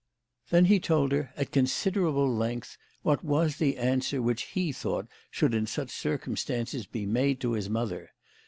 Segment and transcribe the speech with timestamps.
[0.49, 3.85] Then he told her at considerable length what was K 130 THE LADY OF LATJNAY.
[3.85, 4.71] the answer which lie
[5.03, 8.09] thought should in such circum stances be made to his mother.